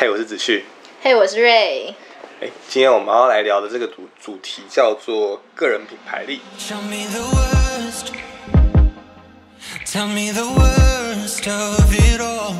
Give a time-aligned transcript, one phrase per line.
[0.00, 0.64] 嘿，我是子旭。
[1.02, 1.94] 嘿，我是瑞。
[2.40, 6.40] 哎，今天我们要来聊的这个主主题叫做个人品牌力。
[6.58, 8.06] Tell me the worst.
[9.84, 12.54] Tell me the worst of it all.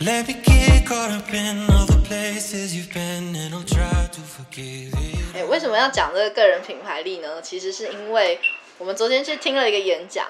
[0.00, 4.22] Let me get caught up in all the places you've been, and I'll try to
[4.22, 5.36] forgive it.
[5.36, 7.40] 哎，为什么要讲这个个人品牌力呢？
[7.40, 8.40] 其实是因为
[8.78, 10.26] 我们昨天去听了一个演讲。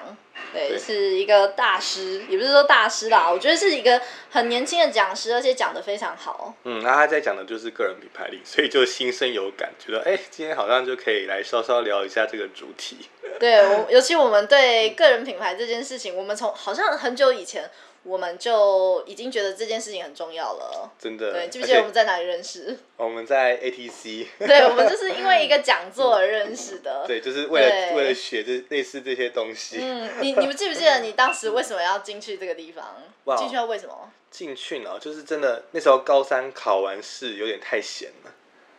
[0.53, 6.53] 对，是一个大师，也不是说大师啦，我觉得是一个很年轻的讲师，而且讲的非常好。
[6.63, 12.97] 嗯，那他在讲的就是个人品牌力，所以就心生有感，觉得哎， 今天好像就可以来稍稍聊一下这个主题。
[13.39, 17.69] 对，我尤其我们对个人品牌这件事情，我们从好像很久以前。
[18.07, 21.33] 我们就已经觉得这件事情很重要了，真的。
[21.33, 22.77] 对，记不记得我们在哪里认识？
[22.95, 24.27] 我们在 ATC。
[24.39, 27.03] 对，我们就是因为一个讲座而认识的。
[27.07, 29.79] 对，就是为了为了学这类似这些东西。
[29.81, 33.03] 嗯，你你们记不记得你当时为什么要进去这个地方？
[33.37, 34.09] 进去要为什么？
[34.31, 38.31] 进去呢，就是真的那时候高三考完试有点太闲了。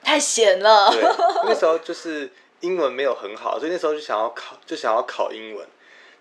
[0.02, 0.90] 太闲了。
[0.90, 1.02] 对，
[1.44, 2.30] 那时候就是
[2.60, 5.66] 英文没有很好，所以那时候就想要考，就想要考英文，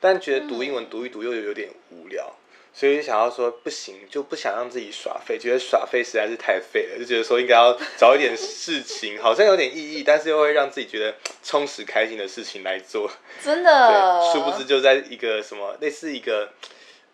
[0.01, 2.33] 但觉得读英文读一读又有点无聊。
[2.79, 13.09] 所以想要说不行，就不想让自己耍废，觉得耍废实在是太废了，就觉得说应该要找一点事情，好像有点意义，但是又会让自己觉得充实开心的事情来做。
[13.43, 14.21] 真的。
[14.21, 16.49] 对，殊不知就在一个什么类似一个，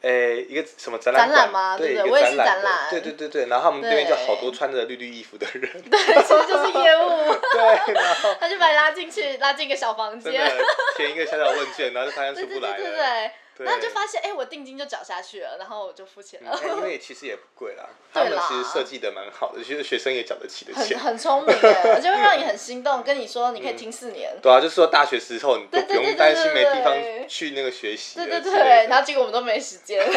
[0.02, 1.78] 诶，一个什么展览展览吗？
[1.78, 2.90] 对，一个展览。
[2.90, 5.62] 对对对对，然后他们那边就好多穿着绿绿衣服的人。
[5.90, 7.34] 对，其实就是业务。
[7.54, 10.34] 对，然后他就把你拉进去，拉进一个小房间，
[10.98, 12.76] 填一个小小问卷，然后就发现出不来了。
[12.76, 13.32] 对 对对。
[13.60, 16.60] 然后就发现，哎，我定金就缴下去了，然后我就付钱了。
[16.64, 20.98] 因为其实也不贵啦， 他们其实设计的蛮好的，其实学生也缴得起的钱。
[20.98, 24.36] 很 很聪明哎，就会让你很心动，跟你说你可以听四年。
[24.42, 26.96] 对啊，就是说大学时候你都不用担心没地方
[27.28, 28.16] 去那个学习。
[28.16, 30.04] 对对对，然后结果我们都没时间。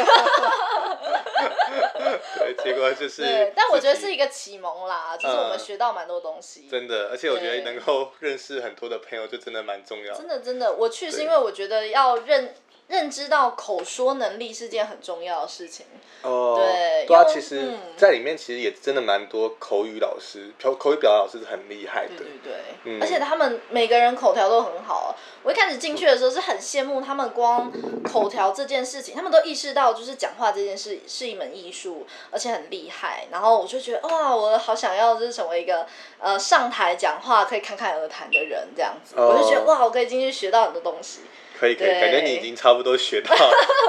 [2.38, 3.22] 对，结果就是。
[3.22, 6.68] 对，但我觉得是一个启蒙啦，就是我们学到蛮多东西。
[6.70, 10.14] 真的，而且我觉得能够认识很多的朋友，就真的蛮重要。
[10.14, 12.54] 真的真的，我去是因为我觉得要认。
[12.88, 15.86] 认知到口说能力是件很重要的事情。
[16.22, 22.14] 哦，对，对啊，其实，在里面其实也真的蛮多口语老师，口口语表达老师是很厉害的。
[22.16, 22.52] 对对
[22.84, 25.14] 对，而且他们每个人口条都很好。
[25.42, 27.70] 我一开始进去的时候是很羡慕他们，光
[28.02, 33.26] 口条这件事情，他们都意识到就是讲话这件事是一门艺术，而且很厉害。
[33.30, 35.86] 然后我就觉得哇，我好想要就是成为一个
[36.18, 39.14] 呃上台讲话可以侃侃而谈的人这样子。
[39.16, 41.20] 我就觉得哇，我可以进去学到很多东西。
[41.58, 43.34] 可以可以，感觉你已经差不多学到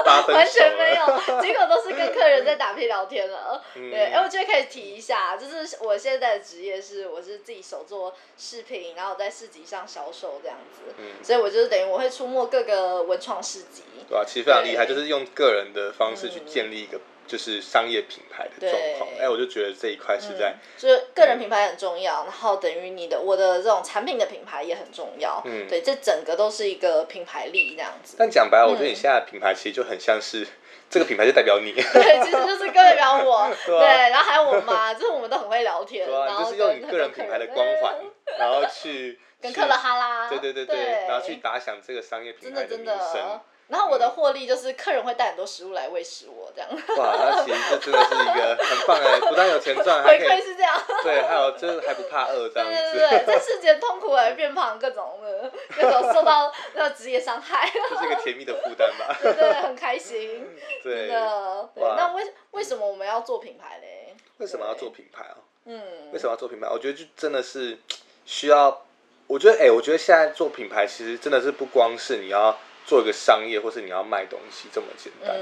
[0.04, 1.04] 八分完全没有，
[1.42, 3.62] 结果都是跟客人在打屁聊天了。
[3.74, 10.94] 对，哎，我觉得可以提一下，就是我现在的职业是，我是自己手做饰品，然后在市集上销售这样子。
[10.98, 11.22] 嗯。
[11.22, 13.82] 所以我就是等于我会出没各个文创市集。
[14.08, 16.98] 对啊，其实非常厉害，就是用个人的方式去建立一个。
[17.28, 28.16] 就是商业品牌的状况，哎，我就觉得这一块是在，就是个人品牌很重要，然后等于你的我的这种产品的品牌也很重要，嗯，对，这整个都是一个品牌力这样子。
[28.18, 30.46] 但讲白了，我觉得你现在的品牌其实就很像是
[30.88, 33.76] 这个品牌就代表你， 对，其实就是代表我， 对，
[34.10, 37.94] 然后还有我妈，就是我们都很会聊天，然后就是用你个人品牌的光环，
[38.38, 42.78] 然后去跟克勒哈拉，对对对对，然后去打响这个商业品牌的。
[42.78, 43.40] 名声。
[43.68, 46.70] 然后我的获利就是客人会带很多食物来喂食我这样。
[46.96, 50.82] 哇，那其实这真的是一个很棒哎，不但有钱赚，回馈是这样。
[51.02, 52.98] 对，还有就是还不怕饿这样子。
[52.98, 57.68] 对对对，在世间痛苦 而变胖，各种的，各种受到那个职业伤害。
[57.90, 59.14] 就是一个甜蜜的负担吧。
[59.20, 60.48] 对对，很开心。
[60.82, 61.08] 对。
[61.08, 61.68] 真的。
[61.76, 64.16] 那为为什么我们要做品牌嘞？
[64.38, 65.36] 为什么要做品牌啊？
[65.66, 66.10] 嗯。
[66.10, 66.66] 为什么要做品牌？
[66.70, 67.78] 我觉得就真的是
[68.24, 68.86] 需要，
[69.26, 72.58] 我觉得哎，我觉得现在做品牌其实真的是不光是你要。
[72.88, 75.36] 做一个商业，或是你要卖东西这么简单，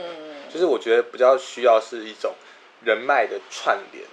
[0.53, 2.35] 就是我觉得比较需要是一种
[2.85, 4.05] 人脉的串联，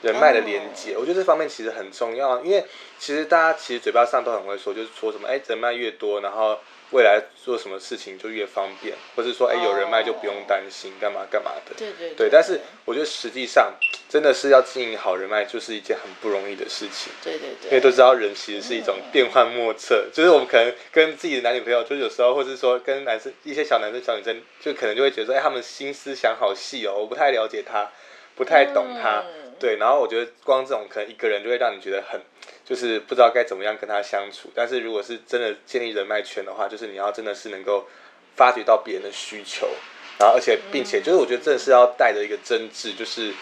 [0.00, 0.96] 人脉的连接。
[0.96, 2.64] 我觉得这方面其实很重要，因为
[2.98, 6.58] 其实大家其实嘴巴上都很会说，就是说什么哎，人脉越多，然后。
[6.90, 11.74] 未来做什么事情就越方便，或是说，哎，有人脉就不用担心干嘛干嘛的。
[11.76, 12.28] 对对对。
[12.30, 13.74] 但是我觉得实际上
[14.08, 17.12] 真的是要经营好人脉，就是一件很不容易的事情。
[17.22, 17.70] 对对对。
[17.70, 27.90] 因为都知道人其实是一种变幻莫测，就是我们可能跟自己的男女朋友，就有时候，或者是说跟男生一些小男生小女生，就可能就会觉得说，哎，他们心思想好细哦，我不太了解他，
[28.34, 29.22] 不太懂他。
[29.60, 32.20] 对，然后我觉得光这种可能一个人就会让你觉得很。
[32.68, 37.88] 就是不知道该怎么样跟他相处，但是如果是真的建立人脉圈的话，就是你要真的是能够
[38.36, 39.66] 发掘到别人的需求，
[40.18, 43.32] 然后而且并且就是我觉得真的是要带着一个真挚，就是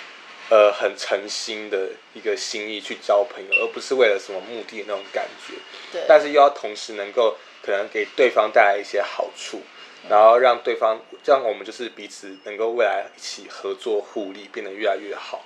[0.48, 5.54] 呃很诚心的一个心意去交朋友，而不是为了什么目的那种感觉。
[5.90, 6.04] 对。
[6.06, 9.60] 但是又要同时能够可能给对方带来一些好处，
[10.08, 15.44] 然后让对方让我们就是彼此能够未来一起合作互利，变得越来越好。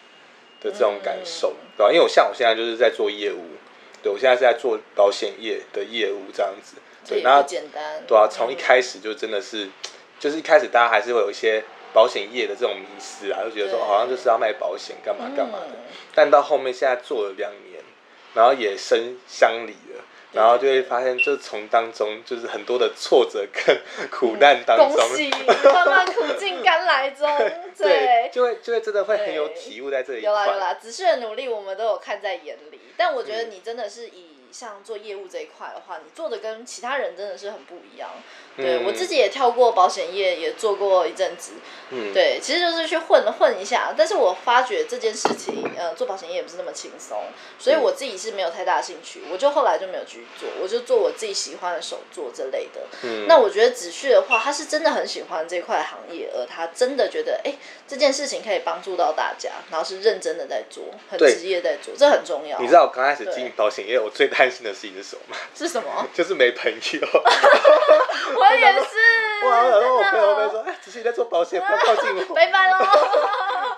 [0.62, 1.90] 的这种感受，对吧？
[1.90, 3.46] 因为我像我现在就是在做业务，
[4.02, 6.76] 对我现在是在做保险业的业务这样子，
[7.06, 9.69] 对，那简单，对啊，从一开始就真的是，
[10.19, 15.76] 就是一开始大家还是会有一些保险业的这种迷思啊，就觉得说好像就是要卖保险干嘛干嘛的，
[16.14, 17.82] 但到后面现在做了两年，
[18.35, 19.89] 然后也升乡里了。
[20.32, 23.80] 然后就会发现，就从当中就是很多的挫折跟
[24.10, 25.30] 苦难当中，恭喜
[25.64, 27.28] 慢慢苦尽甘来中，
[27.78, 30.22] 对，就会就会真的会很有体悟在这里。
[30.22, 34.39] 有啦有啦，只是的努力我们都有看在眼里，但我觉得你真的是以。
[34.52, 38.11] 像做业务这一块的话，你做的跟其他人真的是很不一样。
[38.56, 41.52] 对我自己也跳过保险业，也做过一阵子。
[41.91, 43.94] 嗯，对，其实就是去混混一下。
[43.97, 47.23] 但是我发觉这件事情，呃，做保险业也不是那么轻松，
[47.58, 52.82] 所以我自己是没有太大兴趣，我就后来就没有继续做，我就做我自己喜欢的手作之类的。
[53.02, 57.55] 嗯，那我觉得子旭的话，他是真的很喜欢这块行业，而他真的觉得，哎，
[57.88, 62.58] 这件事情可以帮助到大家，然后是认真的在做，很职业在做，这很重要。
[62.58, 65.37] 你知道我刚开始进保险业，我最担心的事情是什么吗？
[65.54, 66.08] 是什么？
[66.14, 66.78] 就是没朋友。
[68.37, 69.46] 我也是。
[69.46, 69.62] 哇！
[69.69, 72.78] 然后我朋友会说：“哎，只是你在做保险，不要靠近我。”拜拜喽。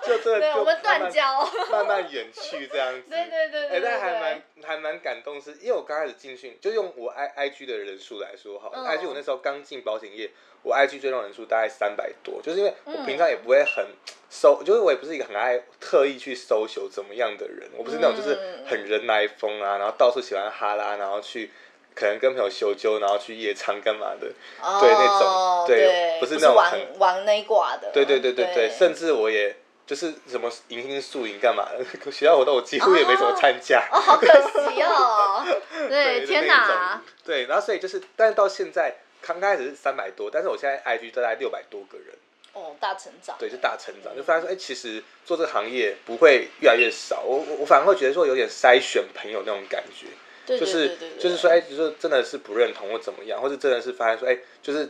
[0.05, 3.03] 就这就我们断交，慢慢远去这样子。
[3.09, 10.29] 对对对哎，但还蛮还蛮感动，是因为我刚开始进去，就用我 i i g 的人数来说哈，i g 我那时候刚进保险业，
[10.61, 13.85] 我 i g 追踪人数大概三百多，就是因为我平常也不会很
[14.29, 21.51] 搜，就是我也不是一个很爱特意去搜求怎么样的人，我不是那种就是很人来疯啊，然后到处喜欢哈拉，然后去
[21.95, 24.27] 可能跟朋友修纠，然后去夜场干嘛的，
[24.81, 29.55] 对那种，对，不是那种玩玩那一挂的，对对对对对，甚至我也。
[29.85, 31.67] 就是什么迎新宿营干嘛？
[32.09, 33.85] 学校活动我几乎也没怎么参加。
[33.91, 35.45] 哦，好可惜哦。
[35.89, 37.01] 对，天哪。
[37.25, 42.07] 对，然后所以就是，但是到现在刚开始是三百多，但是我现在 IG 大概六百多个人。
[42.53, 43.35] 哦，大成长。
[43.37, 47.21] 对，就大成长，就发现说，哎，其实做这个行业不会越来越少。
[47.21, 50.07] 我我我反而会觉得说，有点筛选朋友那种感觉。
[50.45, 54.89] 就是就是说，哎，就是真的是不认同或怎么样，或者真的是发现说，哎，就是。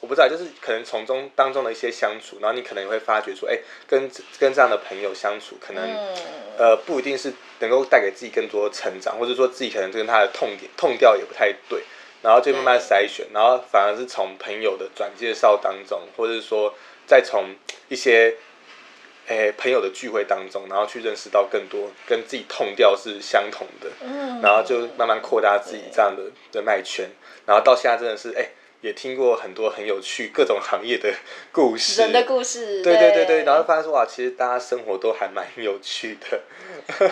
[0.00, 3.58] 我不知道，就是可能从中当中的一些相处，然后你可能也会发觉说，哎，
[3.88, 4.08] 跟
[4.38, 5.82] 跟这样的朋友相处，可能
[6.56, 11.82] 呃不一定是能够带给自己更多成长，或者说自己可能跟他的痛点痛调也不太对，
[12.22, 16.72] 然后就慢慢筛选，然后反而是从朋友的转介绍当中，或者是说
[17.04, 17.56] 再从
[17.88, 18.36] 一些
[19.26, 23.90] 诶朋友的聚会当中，然后去认识到更多跟自己痛调是相同的，
[24.40, 26.22] 然后就慢慢扩大自己这样的
[26.52, 27.10] 人脉圈，
[27.46, 28.48] 然后到现在真的是哎。
[28.80, 31.12] 也听过很多很有趣各种行业的
[31.50, 36.40] 故事，人的故事，对对对对，然后发现说哇，其实大家生活都还蛮有趣的。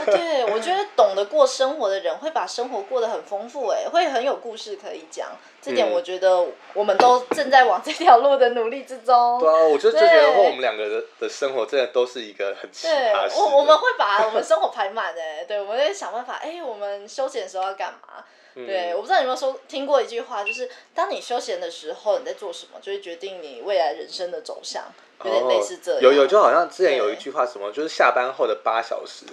[0.07, 5.29] 对，我觉得懂得过生活的人会把生活过得很丰富，哎，会很有故事可以讲。
[5.61, 9.41] 这点我觉得我们都正在往这条路的努力之中。
[9.41, 18.25] 对啊，我就就觉得我们两个的的生活真的都是一个很奇葩我我们会把我们生活排满哎，对，我们会想办法，哎，我们休闲的时候要干嘛？
[18.65, 24.85] 对，我不知道你有没有说听过一句话，就是当你休闲的时候，你在做什么，就会决定你未来人生的走向，
[25.25, 26.01] 有点类似这样。
[26.01, 29.27] 有有，就好像之前有一句话，什么就是下班后的八小时，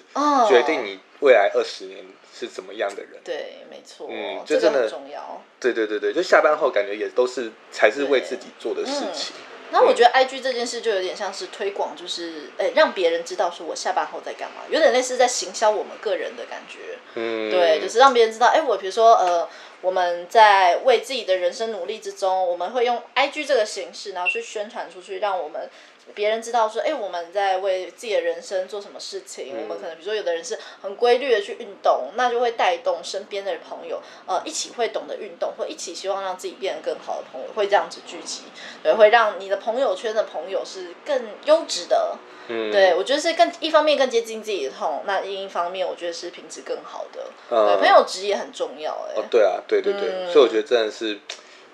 [0.50, 3.22] 决定你未来二十年是怎么样的人。
[3.24, 5.42] 对，没错，嗯，就真的重要。
[5.60, 9.34] 对对对对，就下班后感觉也都是才是为自己做的事情。
[9.74, 17.00] 那我觉得 I G 这件事就有点像是推广，就是诶让别人知道说我下班后在干嘛，有点类似在行销我们个人的感觉。
[17.16, 19.50] 嗯，对，就是让别人知道，哎，我比如说呃，
[19.82, 25.68] 我们在为自己的人生努力之中，我们会用 I G 这个形式，然后去宣传出去，让我们。
[26.14, 29.56] 别人知道说，哎，我们在为自己的人生做什么事情？
[29.64, 38.44] 我们可能比如说，有的人是很规律的去运动，那就会带动身边的朋友，呃，一起会懂得运动，或一起希望让自己变得更好的朋友，会这样子聚集，
[38.84, 42.18] 对，会让你的朋友圈的朋友是更优质的。
[42.50, 47.26] 嗯，对我觉得是更一方面更接近自己的痛，那另一方面我觉得是品质更好的。
[47.50, 49.14] 对，朋友值也很重要，哎。
[49.16, 51.18] 哦，对啊，对对对，所以我觉得真的是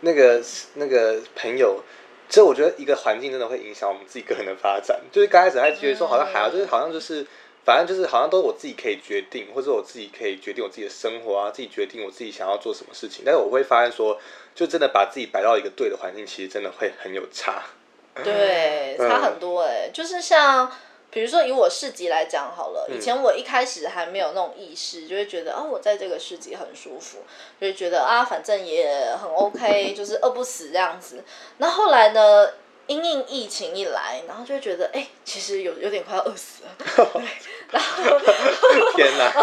[0.02, 0.40] 那个
[0.76, 1.82] 那个朋友。
[2.30, 5.02] 其实我觉得一个环境真的会影响我们自己个人的发展。
[5.12, 7.26] 就是刚开始还觉得说好像还好，就是好像就是，
[7.66, 13.24] 反正就是好像都是我自己可以决定，或者我自己可以决定我自己的生活啊，自己决定我自己想要做什么事情。
[13.26, 14.20] 但是我会发现说，
[14.54, 17.64] 就真的把自己摆到一个对的环境，其实真的会很有差。
[18.24, 20.72] 对，差很多哎，就是像。
[21.12, 27.20] 比如说以我市集来讲好了，以前我一开始还没有那种意识，就会觉得啊，我在这个市集很舒服，
[27.60, 31.24] 就会觉得啊，反正也很 OK，就是饿不死这样子。
[31.58, 32.52] 那后来呢，
[32.88, 36.70] 因应疫情一来，然后就会觉得，哎，其实有有点快要饿死了。
[37.72, 39.30] 然 后天哪，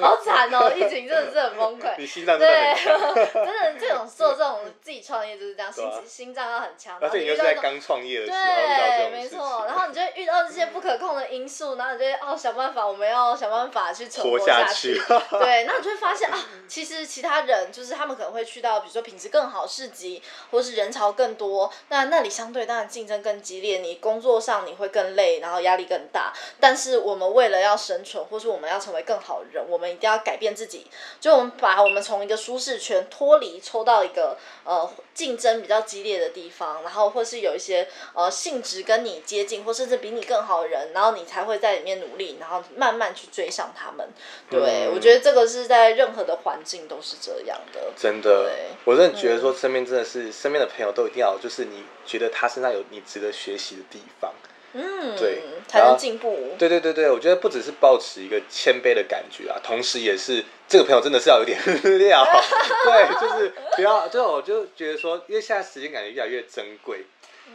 [0.00, 0.72] 好惨哦！
[0.74, 1.94] 疫情真的是很崩溃。
[1.98, 3.14] 你心脏真的很强。
[3.44, 6.96] 真的这种做这种自己创业就是这样，心心脏要很强。
[7.00, 9.64] 而且你又是在刚创业的时候对，没错。
[9.66, 15.00] 然后你就遇到这些不可控的因素，然后你就哦想办法，我们要想办法去存活下去。
[15.30, 26.32] 对，那你就会发现啊，其实其他人就是他们可能会去到比如说品质更好市集，或是人潮更多，那那里相对当然竞争更激烈，你工作上你会更累，然后压力更大。
[26.60, 30.86] 但是我们为了要生存，或是我们要成为更好的人，我们一定要改变自己。
[31.20, 44.08] 就我们把我们从一个舒适圈脱离，抽到一个呃竞争比较激烈的地方，然后或是有一些呃性质跟你接近，或甚至比你更好的人，然后你才会在里面努力，然后慢慢去追上他们。
[44.50, 47.92] 对，我觉得这个是在任何的环境都是这样的。
[47.96, 48.50] 真的，
[48.84, 54.32] 我真的觉得说身边真的是身边的朋友都一定要，就是你觉得他身上有你值得学习的地方。
[54.78, 56.54] 嗯，对，才能进步。
[56.58, 61.58] 对对对对，我觉得不只是保持一个谦卑的感觉啊，同时也是这个朋友真的是要有点
[61.98, 62.22] 料。
[62.84, 67.06] 对，就是不要，就我就觉得说，因为现在时间感觉越来越珍贵，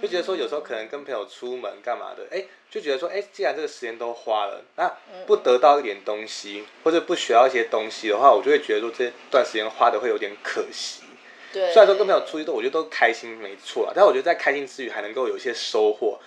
[0.01, 4.91] 就觉得说有时候可能跟朋友出门干嘛的，哎，就觉得说，哎，既然这个时间都花了，那
[5.27, 11.01] 不得到一点东西，或者不学到一些东西的话，我就会觉得说这段时间花的会有点可惜。
[11.53, 16.17] 对，虽然说跟朋友出去都，我觉得都开心没错啊，但我觉得在开心之余还能够有一些收获。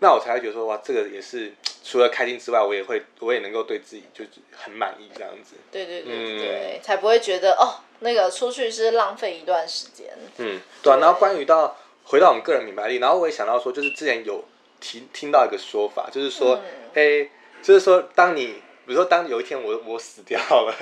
[0.00, 1.52] 那我才会觉得说哇，这个也是
[1.82, 5.56] 除了开心之外，我也会我也能够对自己就是很满意这样子。
[5.72, 10.06] 对对对对，才不会觉得哦，那个出去是浪费一段时间。
[10.36, 10.96] 嗯，对。
[11.00, 14.44] 然后关于到回到我们个人品牌力，然后我也想到说，就是之前有
[14.80, 16.60] 听听到一个说法，就是说，
[16.94, 17.28] 哎，
[17.60, 20.74] 就是说，当你比如说当有一天我我死掉了，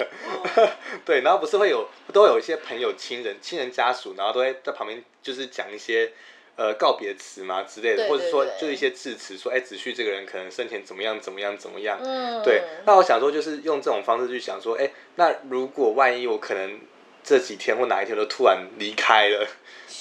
[1.06, 6.12] 对，然后不是会有都有一些朋友、亲人、亲人家属，然后都会在旁边就是讲一些。
[6.56, 11.98] 呃，告别词嘛之类的，或者说就一些致辞，说哎，子旭这个人可能生前怎么样怎么样怎么样。
[12.02, 12.42] 嗯。
[12.42, 16.80] 对，那我想说，就是用这种方式去想说，哎，那如果万一我可能
[17.22, 19.46] 这几天或哪一天都突然离开了，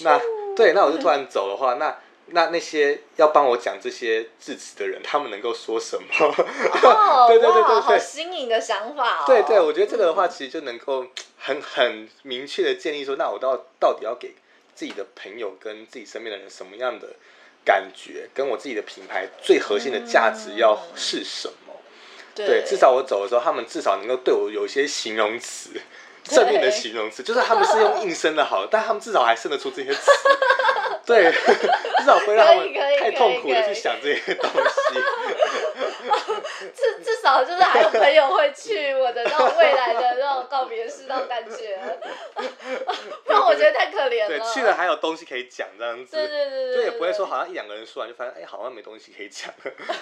[0.04, 0.18] 那
[0.56, 1.94] 对，那我就突然走的话，那
[2.28, 6.08] 那那些要帮我讲这些致辞的人，他们能够说什么？
[6.18, 9.24] 哦，对对对对，好新颖的想法哦。
[9.28, 11.06] 对对，我觉得这个的话，其实就能够
[11.38, 14.34] 很很明确的建议说，那我到到底要给。
[14.76, 17.08] 自己的朋友跟自己身边的人什么样的
[17.64, 21.74] 感觉，跟我自己的品牌最核心的价值要是什么？
[22.36, 25.70] 对，至少我走的时候，他们至少能够对我有一些形容词，
[26.26, 30.12] 正面的形容词，就是他们是用应声的好，但他们至少还生得出这些词。
[31.08, 31.32] 对，
[32.00, 35.00] 至少不会让他们太痛苦的去想这些东西。
[37.26, 41.80] 至至少就是还有朋友会去我的那种未来的那种告别式那种感觉，
[43.26, 44.28] 不然我觉得太可怜了。
[44.28, 49.52] 对，去了还有东西可以讲这样子，对对对对，就也不会说好像一两个人说完就发现哎好像没东西可以讲，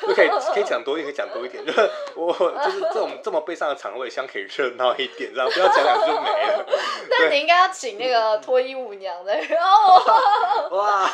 [0.01, 1.63] 就可以可以讲多一点，可以讲多一点。
[1.65, 6.65] 就是我就是这种这么悲伤的场合，也希望可以热闹一点，这样不要讲两句就没了。
[7.09, 10.03] 但你应该要请那个脱衣舞娘的，然后
[10.71, 11.09] 哇。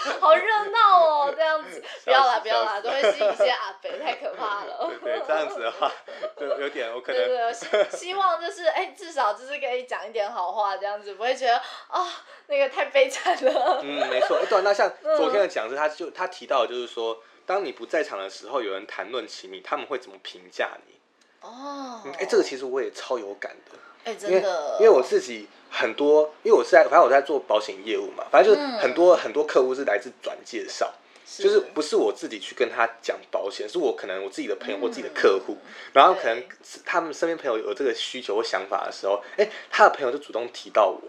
[0.20, 4.90] 好热闹哦，这样子，不要啦，不要啦，都会吸引一些阿北，太可怕了。
[5.02, 5.92] 对对，这样子的话，
[6.38, 7.26] 就有点我可能。
[7.26, 11.56] 对对，希望就是哎，至少就是可以讲一点好话，这样子不会觉得
[11.88, 12.08] 啊，
[12.46, 13.80] 那个太悲惨了。
[13.82, 14.38] 嗯，没错。
[14.48, 20.98] 对，那像 昨天的讲师，他就他提到，就是说，当你不在场的时候，有人谈论起你，他们会怎么评价你？
[21.42, 22.02] 哦。
[22.18, 23.78] 哎，这个其实我也超有感的。
[24.04, 24.76] 哎，真的。
[24.80, 25.48] 因为我自己。
[25.72, 30.92] 很多，因为我是在，反正我在做保险业务嘛，反正就是很多很多客户是来自转介绍，
[31.24, 35.58] 就是不是我自己去跟他讲保险，是我可能我自己的朋友或自己的客户，
[35.92, 36.42] 然后可能
[36.84, 41.00] 他们身边朋友有这个需求或想法的时候，哎，他的朋友就主动提到我，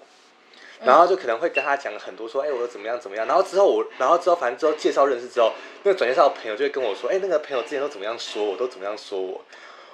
[0.86, 9.41] 然后就可能会跟他讲很多说，哎，我怎么样怎么样，然后之后我，然后之后反正之后介绍认识之后，那个转介绍的朋友就会跟我说，哎，那个朋友之前都怎么样说我，都怎么样说我，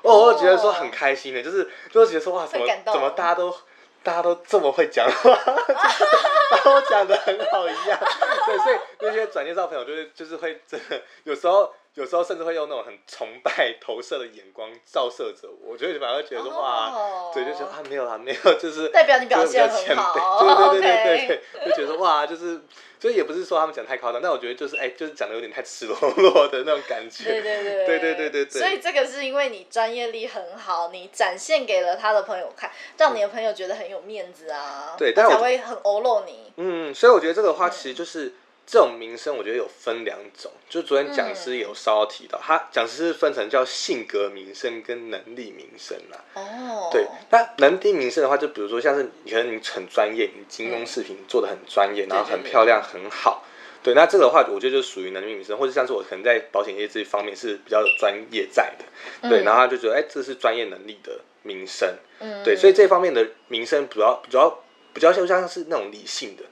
[0.02, 3.56] 哦，我觉得说很开心的，就是就是觉得说哇，怎么怎么大家都。
[4.04, 8.00] 大家都这么会讲话， 把我讲的很好一样，
[8.46, 11.74] 对，所以那些转介绍朋友就是就是会真的有时候。
[11.98, 20.40] 有时候甚至会用那种很崇拜投射的眼光照射着我，我觉得反而觉得说哇，对，就觉得啊没有啦， 没有，就是代表你表现很好，
[20.72, 22.62] 对对对对对，就觉得哇，就是
[23.00, 38.36] 所以也不是说他们讲太夸张，但我觉得就是哎，就是讲的有点太赤裸裸的那种感觉，对对对对对对对对，所以这个是因为你专业力很好，你展现给了他的朋友看，让你的朋友觉得很有面子啊，对，但才会很欧露你，嗯，所以我觉得这个话其实就是。
[38.68, 40.52] 这种名声，我觉得有分两种。
[40.70, 46.20] 就昨天讲师有稍微提到，他讲师是分成叫性格名声跟能力名声啦。
[46.34, 46.90] 哦。
[46.92, 53.46] 对，那能力名声的话，就比如说像是你可能你很专业，你精工视频做的很专业，然后很漂亮很好，
[53.82, 64.62] 对，那这个的话，我觉得就属于能力名声，或者像是我可能在保险业这一方面是比较有专业在的，对，然后他就觉得，哎，这是专业能力的名声，嗯，对，所以这方面的名声主要主要
[64.94, 66.44] 比较像像是那种理性的，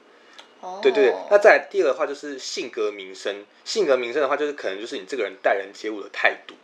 [0.66, 6.54] 哦，对对，那再第二个的话就是性格名声，性格名声的话就是可能就是你这个人待人接物的态度。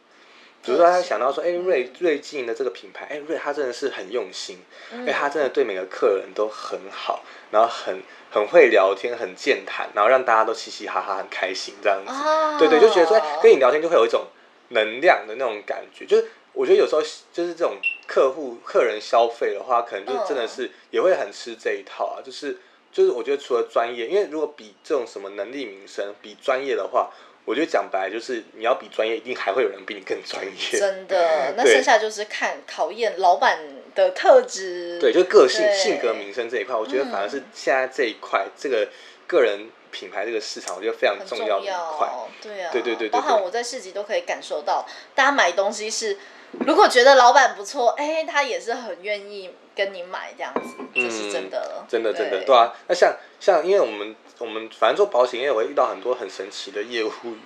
[0.64, 4.58] 比如说，他想到说，哎，瑞瑞进的这个品牌，哎，瑞他真的是很用心，
[5.06, 12.12] 哎，他真的对每个客人都很好，然后很很会聊天，很健谈，然后让大家都嘻嘻哈哈，很开心这样子。
[12.60, 14.26] 对对，就觉得说，跟你聊天就会有一种
[14.68, 16.06] 能量的那种感觉。
[16.06, 22.22] 就是我觉得有时候就是这种客户客人消费的话，可能就真的是也会很吃这一套啊。
[22.24, 22.56] 就是
[22.92, 27.10] 就是，我觉得除了专业，因为如果比这种什么能力、名声比专业的话。
[27.44, 30.78] 我觉得讲白就是，你要比专业，一定还会有人比你更专业。
[30.78, 33.58] 真的， 那剩下就是看考验老板
[33.96, 34.96] 的特质。
[35.00, 38.88] 对，就个性、性格、名声这一块，我觉得反而是现在这一块，这个
[39.26, 42.08] 个人品牌这个市场，我觉得非常重要的一块。
[42.40, 46.16] 对啊，对对对，包含我在市集都可以感受到，大家买东西是，
[46.60, 51.84] 如果觉得老板不错，哎，他也是很愿意跟你买这样子，这是真的。
[51.88, 52.72] 真的真的，对啊。
[52.88, 54.14] 那像像，因为我们。
[54.38, 57.36] 我们反正做保险业，我会遇到很多很神奇的业务员，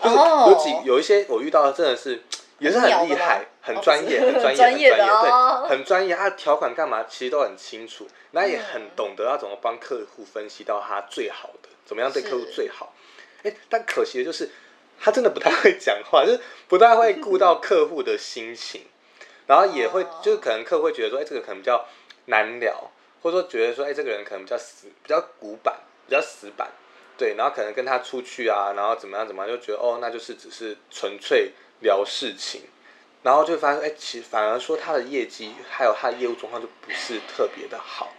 [0.00, 2.22] 就是有几有一些我遇到的真的是
[2.60, 6.14] 也是很厉害、很专业、很专业、很专业，对，很专业。
[6.14, 12.94] 他的条款干嘛其实都很清楚，那也很懂得要怎么帮客户分析到他最好的，怎么样对客户最好。
[13.42, 14.48] 哎，但可惜的就是
[15.00, 18.82] 他真的不太会讲话， 就是不太会顾到客户的心情，
[19.46, 21.86] 然后也会就是可能客户会觉得说，哎，这个可能比较
[22.26, 22.90] 难聊，
[23.22, 25.74] 或者说觉得说，哎，这个人可能比较死、比较古板。
[26.08, 26.70] 比较死板，
[27.18, 31.50] 对，然后可能跟他出去啊，然后怎么样怎么样，就觉得哦，那就是只是纯粹
[31.80, 32.60] 聊事情，
[33.24, 38.12] 然后就发现，哎，其实反而说他的业绩还有他的业务状况就不是特别的好，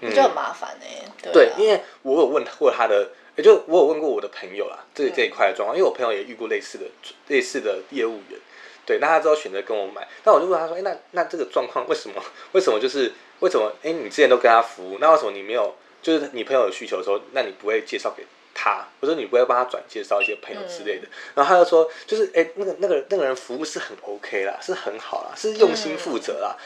[0.00, 6.84] 嗯，就很麻烦哎，对，因为我有问过他的，也就我有问过我的朋友啦，这这一块的状况，因为我朋友也遇过类似的
[7.28, 8.38] 类似的业务员，
[8.84, 12.22] 对，那他之后选择跟我买，那我就问他说，哎，那那这个状况为什么？
[12.52, 13.10] 为什么就是
[13.40, 13.72] 为什么？
[13.82, 15.74] 哎，你之前都跟他服务，那为什么你没有？
[16.02, 21.08] 就是你朋友有需求的时候，那你不会介绍给他，或者你不会帮他转介绍一些朋友之类的。
[21.34, 26.56] 然后他就说，就是哎，那个那个那个人服务是很 OK 啦，是很好啦，是用心负责啦。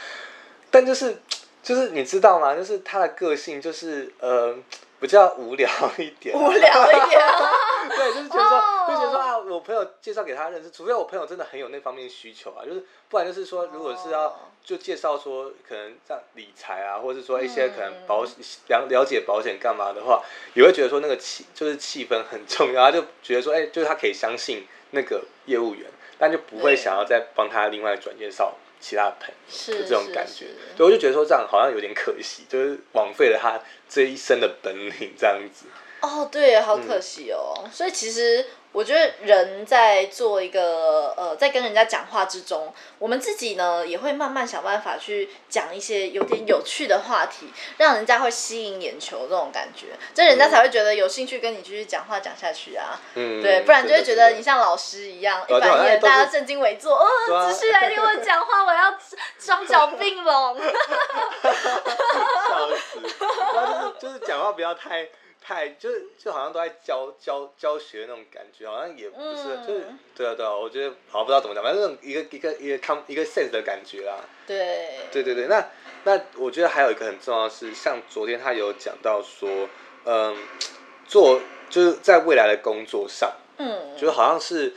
[0.69, 1.17] 但就是
[1.63, 2.55] 就是你知道吗？
[2.55, 4.53] 就是他的个性就是呃。
[4.99, 7.21] 比较无聊一点，无聊一点，
[7.95, 18.29] 对，就是觉得说，就觉得说啊，我朋友介绍给他认识，除非我朋友真的很有那方面需求啊，就是不然就是说，如果是要就介绍说，可能像理财啊，或者说一些可能保了
[18.89, 20.23] 了解保险干嘛的话，
[20.55, 28.55] 也会觉得说那个气就是气氛很重要，他就觉得说，哎，就是他可以相信那个业务员，但就不会想要再帮他另外转介绍。
[28.87, 30.45] 其他朋友这种感觉，
[30.77, 35.65] 对，我就觉得说这样好像有点可惜，就是枉费了他这一生的本领这样子。
[35.99, 37.67] 哦，对，好可惜哦。
[37.71, 38.45] 所以其实。
[38.77, 53.01] 我觉得人在做一个呃，在跟人家讲话之中，我们自己呢也会慢慢想办法去讲一些有点有趣的话题，让人家会吸引眼球这种感觉，这人家才会觉得有兴趣跟你继续讲话讲下去啊。
[53.15, 57.07] 嗯，对，不然就会觉得你像老师一样，一板一眼，大家正襟危坐，哦，
[57.49, 58.95] 只是来听我讲话，我要
[59.39, 60.55] 双脚 并拢。
[62.47, 65.09] 笑死，就是就是讲话不要太。
[65.47, 74.17] 太就是就好像都在教教教学那种感觉，好像也不是，就是对啊对啊，我觉得好像不知道怎么讲，反正一个一个一个 com 一个 sense 的感觉啦。
[74.45, 74.89] 对。
[75.09, 75.65] 对对对，那
[76.03, 79.69] 那我觉得还有一个很重要的是，像昨天他有讲到说，
[80.03, 80.35] 嗯，
[81.07, 84.73] 做就是在未来的工作上，嗯，就是好像是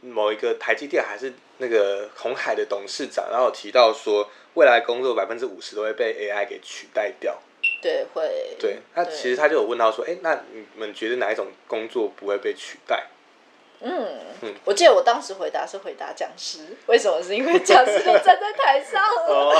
[0.00, 7.38] 某一个台积电还是那个红海的董事长，然后提到说，未来工作百分之五十都会被 AI 给取代掉。
[7.80, 8.56] 对，会。
[8.58, 13.06] 对，那其实他就有问到说，哎，那你们觉得哪一种工作不会被取代？
[13.80, 17.22] 嗯嗯，我记得我当时回答是回答讲师，为什么？
[17.22, 19.00] 是因为讲师都站在台上。
[19.28, 19.54] 哦，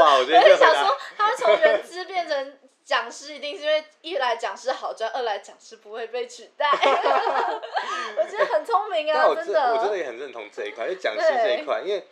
[0.00, 0.40] 哇，我觉得。
[0.40, 6.70] 我想说，他从人资变成讲师，一定是因为一来讲师好赚，二来讲师不会被取代。
[8.16, 9.74] 我觉得很聪明啊，真的。
[9.74, 12.06] 我真的也很认同这一块，因为讲师这一块，因为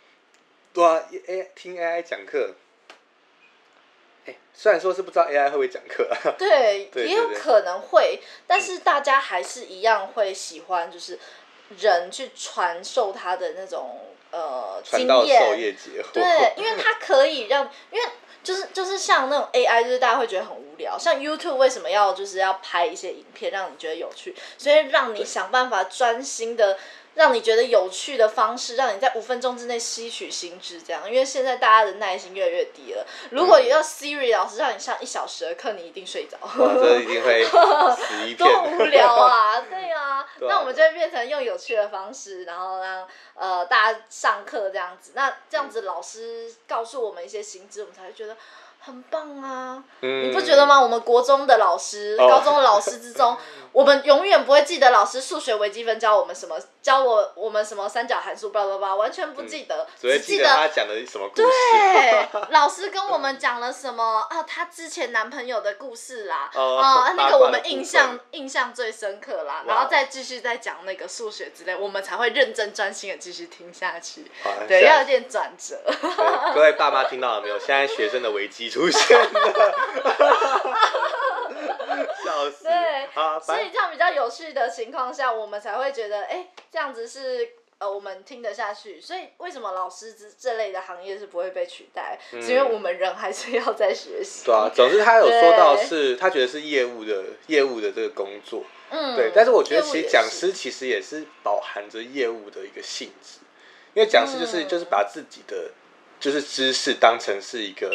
[0.71, 2.53] 对啊，A 听 AI 讲课。
[4.53, 11.19] 虽然说是不知道 AI 会不会讲课， 对，也有可能会，但是大家还是一样会喜欢，就是
[11.77, 13.99] 人去传授他的那种
[14.31, 15.41] 呃经验，
[16.13, 18.09] 对，因为它可以让，因为
[18.43, 26.77] 就是就是像那种 AI，就是大家会觉得很无聊，像 YouTube 为什么要就是要拍一些影片让你觉得有趣，所以让你想办法专心的。
[27.17, 31.01] 让你觉得有趣的方式，让你在五分钟之内吸取新知，这样。
[31.11, 33.03] 因为现在大家的耐心越来越低了。
[33.31, 36.37] 如果要 Siri 老师让你上一小时的课，你一定睡着。
[36.55, 38.37] 这一定会死一片。
[38.37, 39.59] 多无聊啊！
[39.61, 45.13] 对啊， 那我们就会变成用有趣的方式，然后让呃大家上课这样子。
[45.15, 48.37] 那这样子老师告诉我们一些新知，我们才会觉得。
[48.87, 49.83] 很棒啊！
[49.99, 50.81] 你不觉得吗？
[50.81, 53.35] 我们国中的老师、高中的老师之中，
[53.73, 61.47] 我们永远不会记得老师数学微积分教我们什么，教我我们什么三角函数，叭叭叭，完全不记得，只记得他讲的什么故事。
[61.73, 64.41] 对， 老师跟我们讲了什么啊？
[64.43, 74.31] 他之前男朋友的故事啦，啊，那个我们印象印象最深刻啦，然后再继续再讲那个数学之类，我们才会认真专心的继续听下去。
[74.65, 75.77] 对，要有点转折。
[76.53, 77.59] 各位爸妈听到了没有？
[77.59, 78.69] 现在学生的危机。
[78.77, 79.33] 出现了，
[82.23, 82.65] 笑死！
[82.65, 83.09] 对，
[83.41, 89.01] 所以这样比较有趣的情况下，我们才会觉得，哎，这样子是呃，我们听得下去。
[89.01, 92.19] 所以为什么老师这这类的行业是不会被取代？
[92.29, 94.45] 是因为我们人还是要在学习。
[94.45, 99.31] 对啊，总之他有说到是，他觉得是业务的业务的这个工作，嗯，对。
[99.33, 103.39] 但是我觉得其实讲师其实也是饱含着业务的一个性质，
[103.95, 105.71] 因为讲师就是就是把自己的
[106.19, 107.89] 就是知识当成是一个。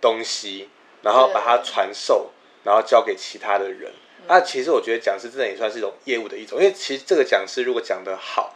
[0.00, 0.68] 东西，
[1.02, 2.30] 然后把它传授，
[2.64, 3.92] 然后交给其他的人。
[4.26, 8.54] 那其实我觉得讲师真的也算是一种业务的一种，因为其实这个讲师如果讲得好，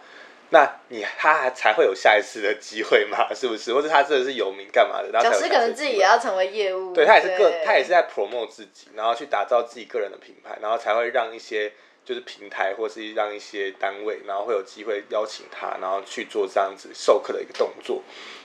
[0.50, 3.72] 那你他还才会有下一次的机会嘛， 是不是？
[3.72, 5.10] 或者他真的是有名干嘛的？
[5.22, 11.72] 讲师可能自己也要成为业务，对他也是个，他也是在 promote 自己，然后去打造自己个人的品牌，然后才会让一些
[12.04, 18.02] 就是平台或是让一些单位，然后会有机会邀请他，然后去做这样子授课的一个动作。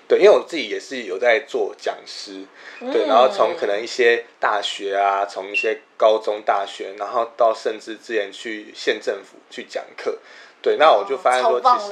[0.07, 2.45] 对，因为我自己也是有在做讲师，
[2.79, 10.17] 对，然后从可能一些大学啊，从一些高中、大学，然后到甚至之前去县政府去讲课，
[10.61, 11.91] 对，那我就发现说，其实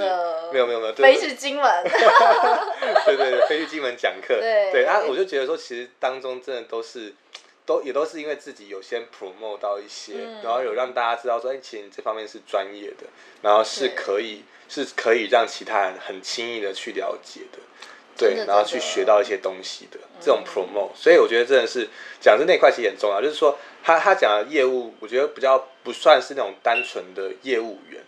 [0.54, 1.84] 没有没有没有，飞去金门，
[3.06, 7.14] 对对对，飞去金门讲课，对，然后我就觉得说，其实当中真的都是，
[7.66, 13.08] 都也都是因为自己有先 promote 到一些，然后有让大家知道说，哎，其实你这方面是专业的，
[13.42, 17.60] 然后是可以是可以让其他人很轻易的去了解的。
[18.18, 21.90] 对，然后去学到一些东西的这种 promote，所以我觉得真的是
[22.22, 23.22] 讲的那块其实很重要。
[23.22, 28.02] 就是说，他他讲的业务，我觉得比较不算是那种单纯的业务员，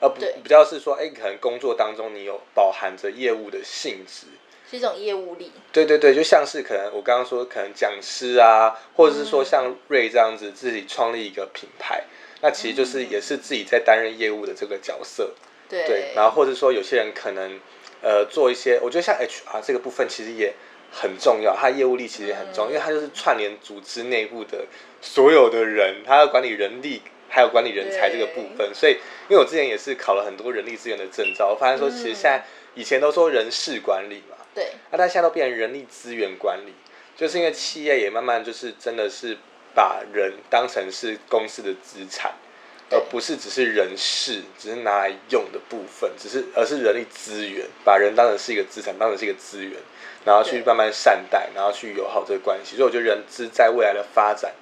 [0.00, 4.28] 而不比较是说，哎，可能工作当中你有饱含着业务的性质，
[4.70, 5.52] 是一种业务力。
[5.70, 12.04] 对对对，就像是可能我刚刚说，可能讲师啊，或者是说像瑞这样子自己创立一个品牌，
[12.40, 15.34] 那其实就是也是自己在担任业务的这个角色。
[15.68, 17.60] 对，然后或者说有些人可能。
[18.02, 20.52] 呃，做一些，我觉得像 HR 这个部分其实也
[20.90, 24.66] 很重要，它业务力其实也很重要，因为它就是串联组织内部的
[25.00, 28.74] 所有的人，它要管理人力，还有管理人才这个部分。
[28.74, 28.94] 所以，
[29.28, 36.72] 因为我之前也是考了很多人力资源的证照，我发现说，其实现在以前都说人事管理嘛，对，那但现在都变成人力资源管理，
[37.16, 39.36] 就是因为企业也慢慢就是真的是
[39.74, 42.32] 把人当成是公司的资产。
[42.92, 49.72] 而不是只是人事，只是拿来用的部分，只是而是人力资源，把人当成是一个资产，当成是一个资源，
[50.24, 52.76] 然后去慢慢善待，然后去友好这个关系。
[52.76, 54.52] 所以我觉得人资在未来的发展，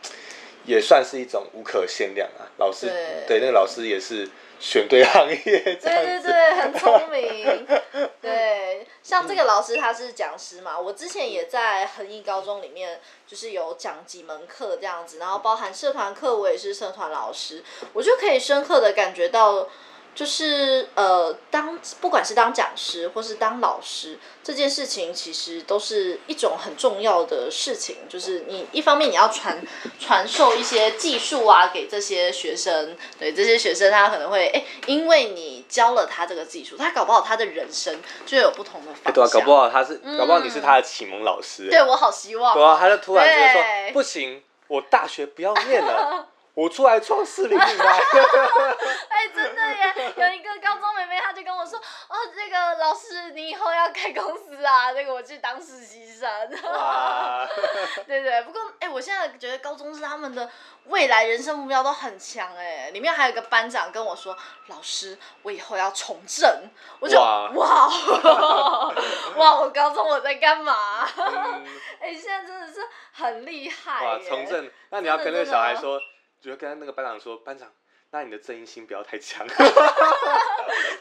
[0.65, 2.49] 也算是一种无可限量啊。
[2.59, 2.87] 老师
[3.27, 4.29] 对那个老师也是。
[4.61, 7.67] 选对行业，对对对，很聪明。
[8.23, 19.67] 对，像这个老师他是讲师嘛，我之前也在恒毅高中里面，就是有讲几门课这样子，然后包含社团课，我也是社团老师，我就可以深刻的感觉到。
[20.15, 27.97] 就是呃，当不管是当讲师或是当老师，这件事情其实都是一种很重要的事情。
[28.09, 29.63] 就是你一方面你要传
[29.99, 39.13] 传授一些技术啊，给这些学生，对这些学生他可能会哎，因为你教了他这个技术，他搞不好他的人生就有不同的方向。
[39.15, 41.69] 对啊，搞不好他是，搞不好你是他的启蒙老师。
[41.71, 42.53] 对我好希望。
[42.53, 46.27] 对啊，他就突然觉得说，不行，我大学不要念了。
[46.55, 47.87] 我出来创四零品牌。
[49.09, 50.13] 哎，真的耶！
[50.17, 56.29] 有一个高中妹妹，她就跟我说：“哦，这个老师，你以后要开公司啊， 那个我去当实习生。
[58.07, 60.51] ”对对，不过哎，我现在觉得高中是他们的
[60.87, 62.91] 未来人生目标都很强哎。
[62.91, 64.37] 里面还有一个班长跟我说
[64.69, 66.49] ：“老师，我以后要从政。”
[67.01, 67.51] 我就哇
[69.37, 69.61] 哇！
[69.61, 70.75] 我高中我在干嘛？
[72.01, 72.81] 哎，现在真的是
[73.13, 74.05] 很厉害。
[74.05, 74.71] 哇，从政？
[74.91, 76.01] 那你要跟那个小孩说。
[76.41, 77.69] 就跟那个班长说：“班长，
[78.11, 79.47] 那你的正义心不要太强。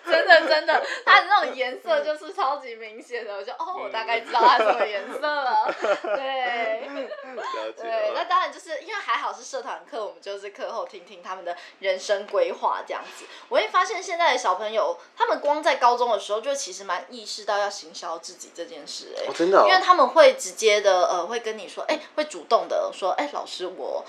[0.06, 5.74] 真的真的，他的那种颜色就是超级明显的，我就哦，我大概知道他什么颜色了。
[6.02, 6.90] 对，
[7.78, 13.26] 对，那当然就是因为还好是社团课，我们就是课后听听他们的人生规划这样子。
[13.50, 24.04] 我会发现现在的小朋友，他们光在高中的时候就其实蛮意识到要行销自己这件事，哎，真的，因为他们会直接的呃，会跟你说，哎，会主动的说，哎，老师我。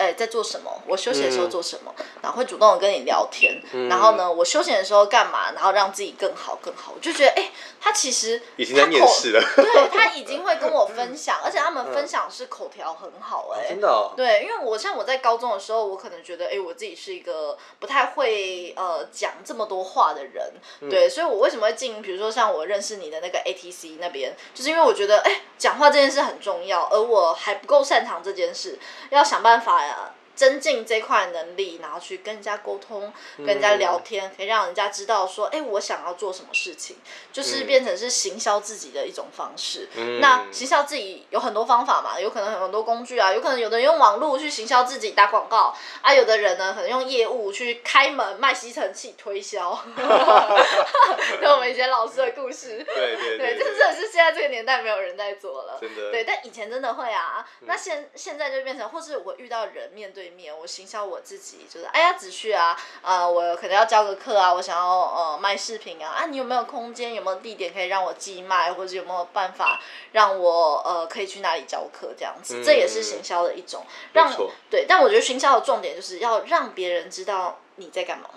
[0.00, 0.70] 哎，在做什么？
[0.86, 1.94] 我休息的时候做什么？
[2.22, 3.60] 然后会主动的跟你聊天。
[3.90, 5.52] 然后呢，我休闲的时候干嘛？
[5.52, 6.92] 然后让自己更好更好。
[6.96, 9.42] 我就觉得，哎，他其实已经在面试了。
[9.54, 14.12] 对他已经会跟我分享，而且他们分享是口条很好，哎，真的。
[14.16, 20.54] 对，因为我像我在高中的时候，我可能觉得，哎，我自己是一个不太会呃讲这么多话的人。
[20.88, 22.00] 对，所以我为什么会进？
[22.00, 28.78] 比如说像我认识你的那个 ATC 那边，就是因为我觉得，哎，讲话这件事很重要，而我还不够擅长这件事，
[29.10, 29.89] 要想办法。
[29.90, 30.19] well.
[30.40, 36.96] 增进这块能力，然后去跟人家沟通、跟人家聊天，可以让人家知道说，哎，我想要做什么事情，
[37.30, 39.86] 就是变成是行销自己的一种方式。
[40.18, 49.78] 那行销自己有很多方法嘛，有可能很多工具啊，有可能有的人用网络去行销自己打广告啊，有的人呢可能用业务去开门卖吸尘器推销。
[51.38, 55.76] 跟我们以前老师的故事，对对对，这真的是现在这个年代没有人在做了。
[55.78, 56.10] 真的。
[56.10, 57.46] 对，但以前真的会啊。
[57.66, 60.29] 那现现在就变成，或是我遇到人面对。
[60.30, 69.80] 面我行销我自己，就是哎呀子旭啊，呃，我可能要教个课啊，我想要呃卖饰品啊，啊，你有没有空间，有没有地点可以让我寄卖，或者有没有办法
[70.12, 74.32] 让我呃可以去哪里教课这样子，这也是行销的一种，让
[74.70, 78.28] 对，但我觉得行销的重点就是要让别人知道你在干嘛。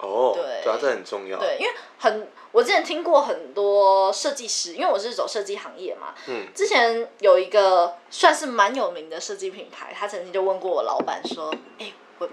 [0.00, 1.36] 哦，对，主要这很重要。
[1.40, 6.14] 对，因为很，我之前听过很多设计师，因为我是走设计行业嘛。
[6.26, 6.46] 嗯。
[6.54, 12.28] 之前有一个算是蛮有名的设计品牌，他曾经就问过我老板说：“哎，我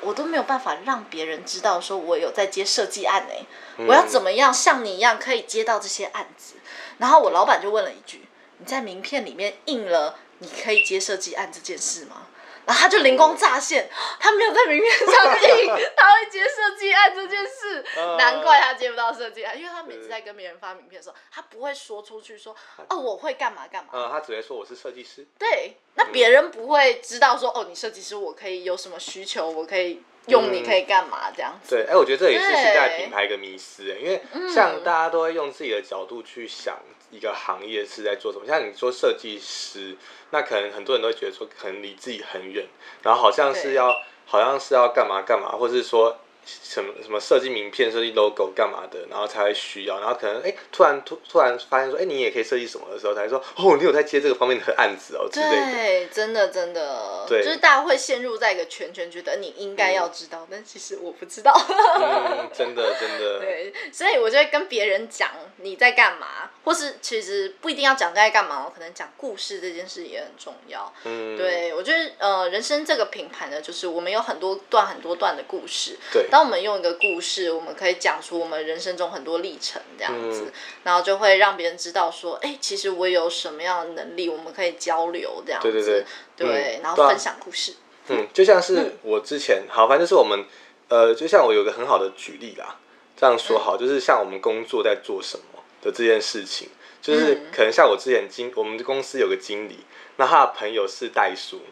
[0.00, 3.44] 我都没有办法让别人知道说我有在接设计案哎，
[3.86, 6.54] 我要怎么样像你一样可以接到这些案子？”
[6.98, 8.26] 然后我老板就问了一句
[8.58, 12.28] ：“你在名片里面印了你可以接设计案这件事吗？”
[12.68, 13.88] 然后他就灵光乍现，
[14.20, 15.08] 他没有在名片上
[15.40, 17.82] 印他会接设计案这件事，
[18.18, 22.54] 难怪他接不到设计案，因为他每次在跟别人发名片的时候，他不会说出去说
[22.90, 25.26] 哦我会干嘛干嘛，呃，他只会说我是设计师。
[25.38, 31.30] 对，那别人不会知道说哦你设计师我可以有什么需求，我可以用你可以干嘛？
[31.34, 31.74] 这样子。
[31.74, 34.20] 对，哎，我觉得这也是现在品牌一个迷失哎，因为
[34.52, 36.76] 像大家都会用自己的角度去想。
[37.10, 38.46] 一个行业是在做什么？
[38.46, 39.96] 像你说设计师，
[40.30, 42.66] 那可能很多人都会觉得说，可能离自己很远，
[43.02, 43.94] 然后好像是要，
[44.26, 46.18] 好像是要干嘛干嘛，或是说。
[46.62, 55.72] 什么什么设计名片、设计 logo 干嘛的，然后才会需要，然后可能哎，突然突突然发现说，哎，你也可以设计什么的时候，才说哦，你有在接这个方面的案子哦之类的。
[55.72, 61.52] 对，真的真的，对，就是大家会陷入在一个圈圈，觉得你应该要知道，但其实我不知道。
[62.00, 63.40] 嗯，真的真的。
[63.44, 70.90] 对，所以我就会跟别人讲你在干嘛，或是其实不一定要讲在干嘛，我可能讲故事这件事也很重要。
[71.04, 75.98] 嗯，对我觉得呃，人生这个品牌呢，就是我们有很多段很多段的故事。
[76.12, 76.26] 对。
[76.38, 80.52] 当我们用一个故事，我们可以讲出我们人生中很多历程，这样子，
[80.84, 86.04] 然后就会让别人知道说，哎，其实我有什么样的能力，我们可以交流这样子，对对
[86.36, 87.74] 对，对，然后分享故事。
[88.06, 90.44] 嗯，就像是我之前，好，反正就是我们，
[90.86, 92.76] 呃，就像我有个很好的举例啦，
[93.16, 96.68] 这样说好，就是像我们工作在做什么的这件事情，
[97.02, 99.80] 就是可能像我之前经，我们公司有个经理，
[100.18, 101.62] 那他的朋友是代书，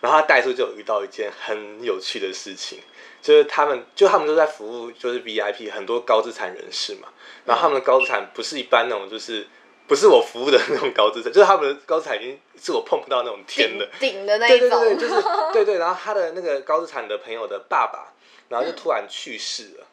[0.00, 2.78] 然后他代书就有遇到一件很有趣的事情。
[3.24, 7.08] 就是他们，就他们都在服务，就是 VIP 很多高资产人士嘛。
[7.46, 9.48] 然后他们的高资产不是一般那种，就是
[9.88, 14.68] 不是我服务的那种高资产，就是他们的高资产已经是我碰不到那种天的顶的那一种。
[14.68, 15.78] 对对对，就是 对对。
[15.78, 18.12] 然后他的那个高资产的朋友的爸爸，
[18.50, 19.86] 然后就突然去世了。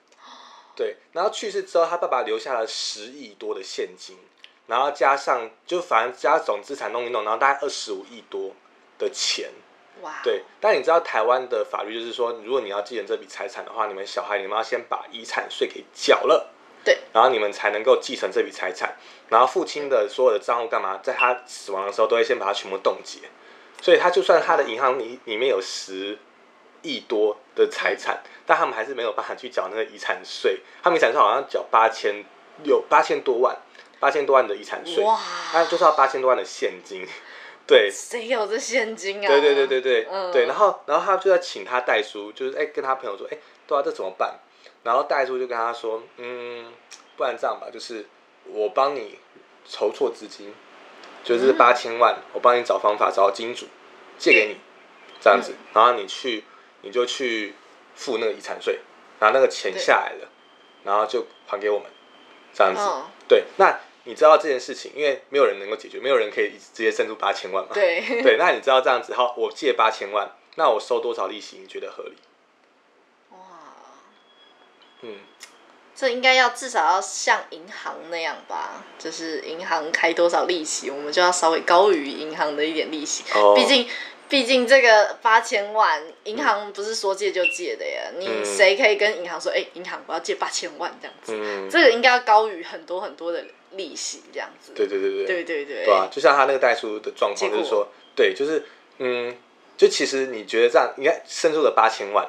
[0.76, 4.18] 对，然后去世之后，他爸爸留下了十亿多的现金，
[4.68, 8.52] 然后加上就反正加总资产弄一弄，然后大概二十五亿多
[9.00, 9.52] 的钱。
[10.24, 16.52] 对，但你知道台湾的法律就是说，如果你要继承这笔财产的话，你们小孩你们要先把遗产税给缴了，
[16.84, 18.98] 对，然后你们才能够继承这笔财产。
[19.30, 23.20] 然后父亲的所有的账户干嘛，在他死亡的时候都会先把它全部冻结，
[23.82, 26.18] 所以他就算他的银行里里面有十
[26.82, 30.62] 亿多的财产，但他们还是没有办法去缴那个遗产税。
[30.84, 32.26] 他们遗产税好像缴八千
[32.64, 33.56] 有八千多万，
[34.00, 35.20] 八千多万的遗产税，哇，
[35.52, 37.08] 他就是要八千多万的现金。
[37.72, 39.28] 对，谁有这现金啊？
[39.28, 44.40] 对对对对对，对，然后然后他就在请他代书，就是哎跟他朋友说，哎，对啊，这怎么办？
[44.84, 46.74] 然后代书就跟他说，嗯，
[47.16, 48.06] 不然这样吧，就是
[48.44, 49.20] 我帮你
[49.66, 50.54] 筹措资金，
[51.24, 53.68] 就是八千万，我帮你找方法找金主
[54.18, 54.58] 借给你，
[55.22, 56.44] 这样子，然后你去
[56.82, 57.54] 你就去
[57.96, 58.80] 付那个遗产税，
[59.18, 60.28] 然后那个钱下来了，
[60.84, 61.88] 然后就还给我们，
[62.54, 62.82] 这样子。
[63.30, 67.70] 对，那你知道这件事情，因为没有人能够解决，没有人可以直接伸出八千万嘛。
[67.74, 68.02] 对。
[68.24, 71.58] 对，那你知道这样子，好，我借八千万，那我收多少利息？
[71.58, 72.16] 你觉得合理？
[73.32, 73.38] 哇。
[75.02, 75.20] 嗯。
[75.94, 83.24] 这应该要至少要像银行那样吧，就是银行开多少利息，我们就要稍微高于银行的一点利息。
[83.36, 83.54] 哦。
[83.56, 83.88] 毕竟，
[84.28, 88.10] 毕竟这个八千万，银行不是说借就借的呀。
[88.18, 91.34] 你谁可以跟银行说，哎，银行我要借八千万这样子？
[91.36, 91.70] 嗯。
[91.70, 94.74] 这个应该要高于很多很多的利息这样子。
[94.76, 95.26] 对对对对。
[95.26, 95.86] 对对对。
[95.86, 98.66] 对啊，就像他那个代书的状况，就是说，对，就是
[99.00, 99.36] 嗯，
[99.78, 102.28] 就其实你觉得这样，应该伸出了八千万，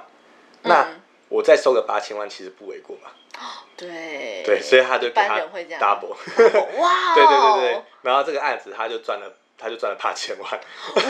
[0.63, 0.89] 那
[1.29, 3.13] 我再收个八千万，其实不为过吧？
[3.77, 5.41] 对，对，所以他就给他
[5.81, 6.15] double，
[6.79, 10.61] 哇， 对对对对，然后这个案子他就赚了，他就赚了八千万，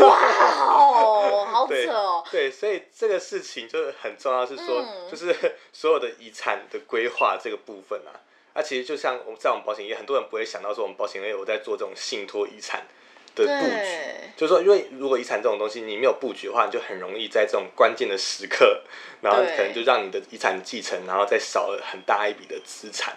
[0.00, 0.16] 哇
[0.64, 5.34] 哦，好 扯哦，对，所以这个事情就是很重要，是说就是
[5.72, 8.14] 所有的遗产的规划这个部分啊，
[8.54, 12.86] 那其实就像我们在我们保险业，很多人不会想到说我们保险业有在做这种信托遗产。
[13.34, 18.82] 的布局，就是说，因为如果遗产这种东西你没有布局的话，你就很容易在这种关键的时刻，
[19.22, 23.16] 然后可能就让你的遗产继承，然后再少了很大一笔的资产。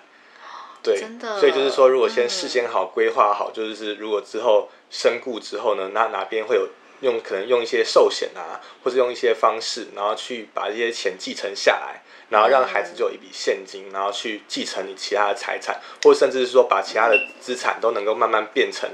[0.82, 0.98] 对，
[1.38, 6.69] 所以就是说，如果先事先好规划好，就是如果之后身故之后呢，那哪边会有
[7.02, 12.04] 用，可能用一些寿险啊，或者用一些方式，然后去把这些钱继承下来，
[12.36, 18.89] 然后让孩子就有一笔现金，然后去继承你其他的财产，或甚至是说把其他的资产都能够慢慢变成。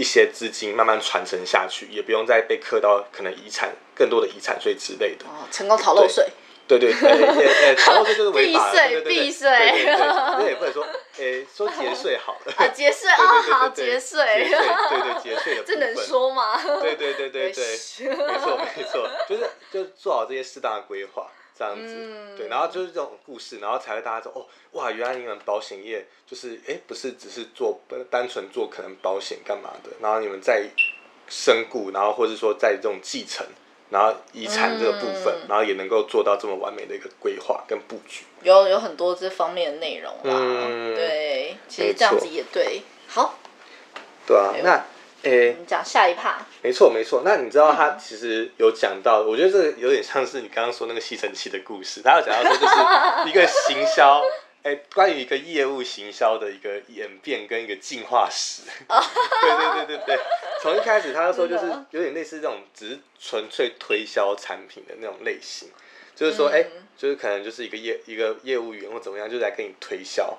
[0.00, 5.24] 一些资金慢慢传承下去，也不用再被刻到可能遗产更多的遗产税之类的。
[5.26, 6.24] 哦，成功逃漏税。
[6.68, 9.00] 对对对，呃，逃漏税就是 违法的。
[9.00, 9.98] 避税，避税。
[9.98, 12.54] 那也不能说，诶，说节税好了。
[12.58, 14.24] 啊，节税啊，好节税。
[14.48, 16.62] 对对，节税的这能说吗？
[16.80, 17.64] 对对对对对，
[18.06, 21.26] 没错没错，就是就做好这些适当的规划。
[21.58, 30.68] 这样子，对，然后就是这种故事，然后才会大家说，哦，哇，原来你们保险业就是，哎，不是只是做单纯做可能保险干嘛的，然后你们在
[31.28, 33.44] 身故，然后或者说在这种继承，
[33.90, 38.24] 然后遗产这个部分，然后也能够做到这么完美的一个规划跟布局。
[38.42, 43.36] 有有很多这方面的内容啦，对，其实这样子也对，好，
[44.24, 44.84] 对啊，那。
[45.22, 46.38] 诶，你讲下一趴。
[46.62, 52.00] 没错没错，那你知道他其实有讲到，我觉得这个有点像是你刚刚说那个吸尘器的故事。
[52.02, 52.74] 他有讲到说，就是
[53.28, 54.22] 一个行销，
[54.62, 58.62] 哎，关于一个业务行销的一个演变跟一个进化史。
[58.86, 60.18] 对对对对对，
[60.62, 65.68] 从一开始他就说，就是有点类似这种只是纯粹推销产品的那种类型，
[66.14, 66.64] 就是说，哎，
[66.96, 70.38] 就是可能就是一个业一个业务员或怎么样，就来跟你推销。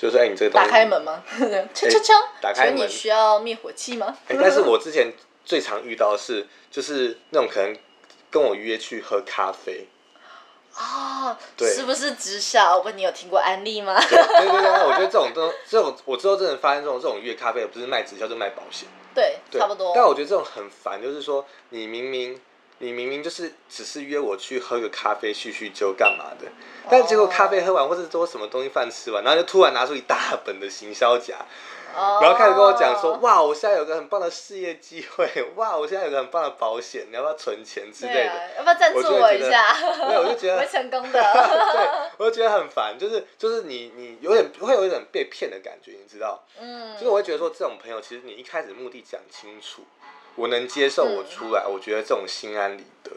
[0.00, 1.22] 就是哎，你这个打开门吗？
[1.74, 2.76] 敲敲敲，打开门。
[2.78, 4.16] 你需要灭火器吗？
[4.28, 5.12] 哎，但是我之前
[5.44, 7.76] 最常遇到的是，就是那种可能
[8.30, 9.86] 跟我约去喝咖啡。
[10.72, 12.78] 啊，对，是不是直销？
[12.78, 14.00] 我问你有听过安利吗？
[14.00, 18.88] 对对对，我觉得这种都这种，我之后真的发现这种这种约咖啡不是卖直销，就卖保险。
[19.14, 19.92] 对，差不多。
[19.94, 22.40] 但我觉得这种很烦，就是说你明明。
[22.82, 26.50] 你明明就是只是约我去喝个咖啡叙叙旧干嘛的，
[26.90, 31.36] 但结果咖啡喝完或者做什么东西饭吃完，然后就突然拿出一大本的行销夹，
[31.94, 38.56] 然后开始跟我讲说，哇，我现在有个很棒的事业机会，哇，我现在有个很棒的保险，你要不要存钱之类的？
[38.56, 39.76] 要不要赞助我一下？
[40.08, 41.20] 没有，我就觉得 会成功的。
[41.20, 46.42] 对，我就觉得很烦，就是就是你你有点会有一点被骗的感觉，你知道？
[46.58, 49.84] 嗯，就是我会觉得说，这种朋友其实你一开始目的讲清楚。
[50.40, 53.10] 我能接受我出来，我觉得这种心安理得。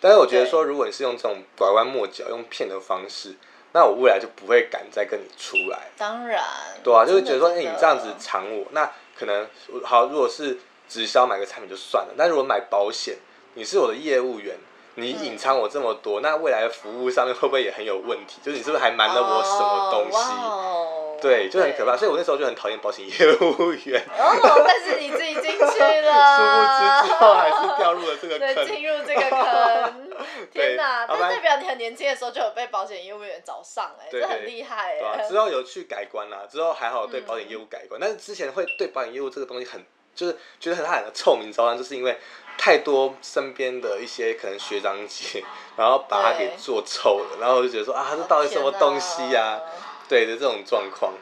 [0.00, 3.34] 但是我觉得说，如果你是用这种拐弯抹角、用骗的方式，
[3.72, 5.88] 那我未来就不会敢再跟你出来。
[5.96, 6.40] 当然。
[6.84, 8.88] 对啊，就是觉得说，哎，你这样子藏我，那
[9.18, 9.48] 可能
[9.82, 10.06] 好。
[10.06, 13.16] 如果是直销买个产品就算了，但如果买保险，
[13.54, 14.56] 你是我的业务员，
[14.94, 18.38] 你隐藏我这么多，那未来的服务上面会不会也很有问题？
[18.40, 21.07] 就是你是不是还瞒了我什么东西？
[21.20, 24.02] 对，就很可怕，所以我那时候就很讨厌保险业务员。
[24.18, 30.08] 哦，但是你自己进去了， 殊不知之后还是掉入了这个坑，进入这个坑。
[30.52, 31.06] 天哪！
[31.08, 35.26] 那代表你很年轻的时候就有被保险业务员找上，哎，这很厉害哎。
[35.28, 42.18] 之后有去改观啦，之后还好对保险业务改观，但是之前会对保险业务这个东西很，就是觉得很很臭名昭彰，就是因为
[42.56, 45.44] 太多身边的一些可能学长姐，
[45.76, 49.60] 然后把它给做臭了，然后我就觉得说啊，这到底什么东西呀？
[50.08, 51.12] 对的这种状况，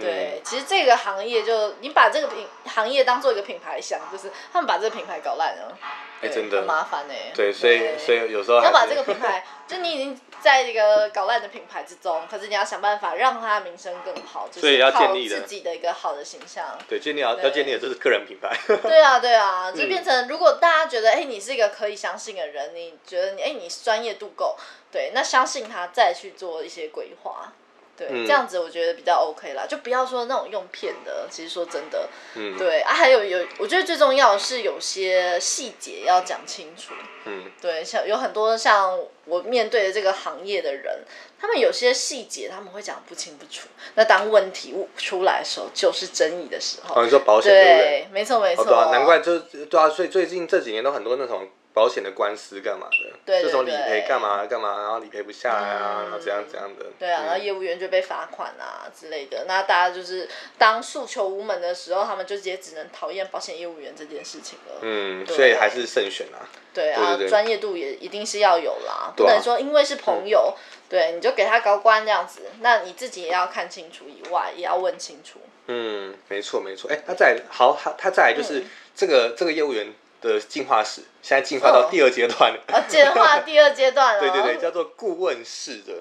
[0.00, 5.76] 对，其实这个行业就你把这个品行业当做一个品牌想，就是他们把这个品牌搞烂了。
[6.20, 7.14] 哎，真的很麻烦呢。
[7.32, 16.76] 对，所以所以有时候要把这个品牌，就你已经在一个搞烂的品牌之中，可是你要想办法让它名声更好，就是靠自己的一个好的形象。
[16.88, 18.52] 对，建立要要建立的就是个人品牌。
[18.66, 24.56] 对啊，对啊， 就变成如果大家觉得哎，你是一个可以相信的人，你觉得你哎，你专业度够，
[24.90, 27.52] 对，那相信他再去做一些规划。
[27.98, 31.26] 对，这样子我觉得比较 OK 啦，就不要说那种用骗的。
[31.28, 36.94] 其实说真的，嗯，对啊，还有有，我觉得最重要的是有些细节要讲清楚。
[37.24, 41.00] 嗯，对，像有很多像我面对的这个行业的人，
[41.40, 43.68] 他们有些细节他们会讲不清不楚。
[43.96, 46.94] 那当问题出来的时候，就是争议的时候。
[46.94, 48.08] 哦，你说保险对不对？
[48.12, 48.64] 没错没错。
[48.64, 51.48] 对啊，难怪就对啊，所以最近这几年都很多那种。
[51.78, 53.40] 保险的官司干嘛的？
[53.40, 56.86] 这种理赔干嘛干嘛，然后理赔不下来啊，然后怎样怎样的？
[56.98, 59.44] 对啊，然后业务员就被罚款啊之类的。
[59.46, 64.80] 那大家就是当诉求无门的时候，他们就直接只能讨厌保险业务员这件事情了。
[64.80, 66.42] 嗯，所以还是慎选啊。
[66.74, 70.56] 对啊，专业度也一定是要有啦，不能说因为是朋友，
[70.88, 72.40] 对你就给他高官这样子。
[72.58, 75.38] 那你自己也要看清楚，以外也要问清楚。
[75.68, 76.90] 嗯，没错没错。
[76.90, 78.64] 哎，他再好，他他再来就是
[78.96, 79.94] 这个这个业务员。
[80.20, 82.62] 的进化史，现在进化到第二阶段了。
[82.68, 84.20] 啊，进化第二阶段了。
[84.22, 85.94] 对对对，叫做顾问式的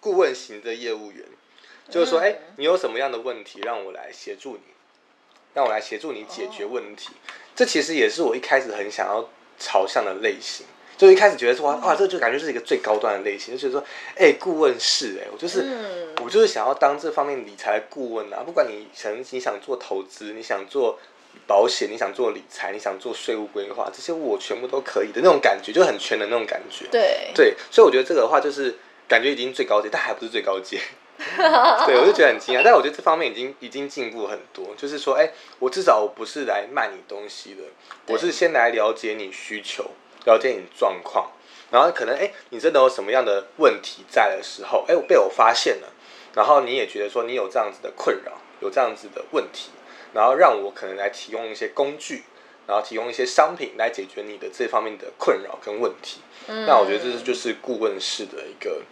[0.00, 1.24] 顾问型的业务员，
[1.88, 4.62] 就是说，哎，你有什么样的问题，让我来协助你，
[5.52, 7.10] 让我来协助你解决问题。
[7.54, 10.64] 这其实也是我一开始很想要朝向的类型。
[10.96, 13.86] 就一开始觉得说，哇，这就感觉是一个最高端的类型，就觉得说，
[14.16, 18.42] 哎，顾问式，哎，我就是，我就是想要当这方面理财顾问啊。
[18.44, 20.98] 不管你想你想做投资，你想做。
[21.46, 26.86] 保险，你想做理财，你想做税务规划，这些我全部都可以的那种感觉，就很全的那种感觉。
[26.90, 28.76] 对对，所以我觉得这个的话，就是
[29.08, 30.80] 感觉已经最高阶，但还不是最高阶。
[31.86, 34.74] 对，我就觉得很惊讶，但我觉得这方面已经已经进步很多。
[34.76, 37.62] 就是说，哎，我至少我不是来卖你东西的，
[38.06, 39.90] 我是先来了解你需求，
[40.24, 41.30] 了解你状况，
[41.70, 45.92] 然后可能哎，你真的有什么样的问题在的时候，哎，被我发现了，
[46.34, 49.68] 然后你也觉得说你有这样子的困扰，有这样子的问题。
[50.12, 52.24] 然后让我可能来提供一些工具，
[52.66, 56.20] 然后提供一些商品来解决你的这方面的困扰跟问题。
[56.46, 58.82] 那我觉得这是就是顾问式的一个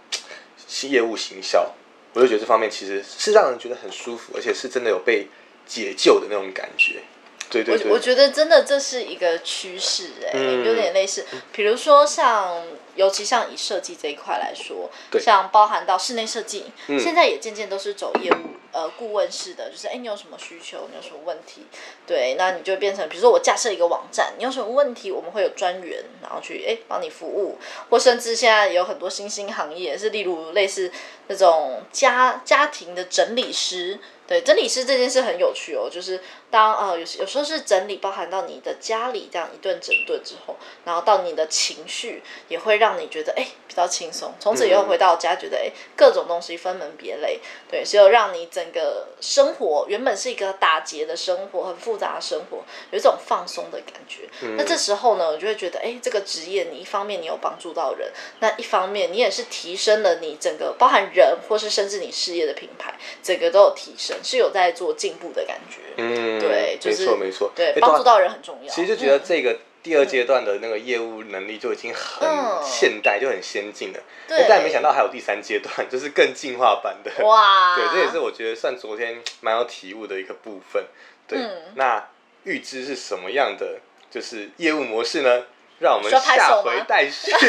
[0.88, 1.72] 业务行销，
[2.14, 5.26] 我就觉得这方面其实是让人觉得很舒服，而且是真的有被
[5.66, 7.02] 解救的那种感觉。
[7.50, 12.62] 对对对，我觉得真的这是一个趋势，哎，有点类似，比如说像。
[12.98, 14.90] 尤其像以设计这一块来说，
[15.20, 16.64] 像包含到室内设计，
[16.98, 21.64] 现在也渐渐都是走业务呃顾问式的，就是哎你有什么需求，你有什么问题，
[22.08, 27.56] 对，那你就变成比如说我架设一个网站，你有什么问题，我们会有专员然后去哎帮你服务，
[27.88, 30.90] 或甚至现在有很多新兴行业是例如类似
[31.28, 34.00] 那种家家庭的整理师。
[34.28, 36.20] 对整理师这件事很有趣哦，就是
[36.50, 52.58] 当呃有有时候是整理，包含到你的家里这样一顿整顿之后，然后到你的情绪也会让你觉得哎比较轻松，从此以后回到家觉得哎各种东西分门别类，对，只有让你整个生活原本是一个打结的生活，很复杂的生活，
[52.90, 54.28] 有一种放松的感觉。
[54.58, 64.17] 那这时候呢，我就会觉得哎这个职业你一方面你有帮助到人，那一方面你也是提升了你整个包含人或是甚至你事业的品牌，整个都有提升。
[64.22, 68.68] 是有在做进步的感觉，嗯，对，没错没错，对，帮助到人很重要。
[68.72, 72.28] 其实就觉得这个第二阶段的那个业务能力就已经很
[72.62, 74.00] 现代，就很先进了。
[74.26, 77.24] 对，但没想到还有第三阶段， 就是更进化版的。
[77.24, 80.84] 哇， 对，这也是我觉得算昨天蛮有体悟的一个部分。
[81.26, 81.38] 对，
[81.74, 82.08] 那
[82.44, 83.78] 预知是什么样的
[84.10, 85.44] 就是业务模式呢？
[85.80, 87.30] 让我们下回待续。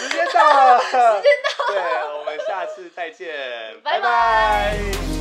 [0.00, 1.22] 时间到了，时间到了，
[1.68, 3.28] 对，我们下次再见，
[3.84, 5.19] 拜拜。